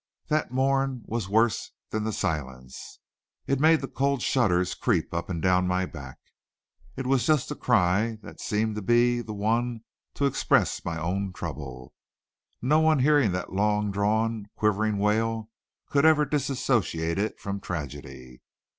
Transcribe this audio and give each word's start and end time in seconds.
That 0.29 0.49
mourn 0.49 1.03
was 1.05 1.29
worse 1.29 1.73
than 1.91 2.05
the 2.05 2.11
silence. 2.11 2.97
It 3.45 3.59
made 3.59 3.81
the 3.81 3.87
cold 3.87 4.23
shudders 4.23 4.73
creep 4.73 5.13
up 5.13 5.29
and 5.29 5.39
down 5.43 5.67
my 5.67 5.85
back. 5.85 6.17
It 6.95 7.05
was 7.05 7.27
just 7.27 7.49
the 7.49 7.55
cry 7.55 8.17
that 8.23 8.41
seemed 8.41 8.73
to 8.77 8.81
be 8.81 9.21
the 9.21 9.35
one 9.35 9.81
to 10.15 10.25
express 10.25 10.83
my 10.83 10.99
own 10.99 11.33
trouble. 11.33 11.93
No 12.63 12.79
one 12.79 12.97
hearing 12.97 13.31
that 13.33 13.53
long 13.53 13.91
drawn, 13.91 14.47
quivering 14.55 14.97
wail 14.97 15.51
could 15.85 16.03
ever 16.03 16.25
disassociate 16.25 17.19
it 17.19 17.39
from 17.39 17.59
tragedy. 17.59 18.41